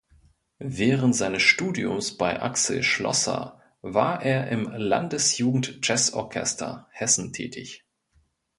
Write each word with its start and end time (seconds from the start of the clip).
Während 0.63 1.15
seines 1.15 1.43
Studiums 1.43 2.17
bei 2.17 2.41
Axel 2.41 2.81
Schlosser 2.81 3.61
war 3.83 4.23
er 4.23 4.49
im 4.49 4.63
Landesjugendjazzorchester 4.71 6.87
Hessen 6.89 7.33
tätig. 7.33 7.85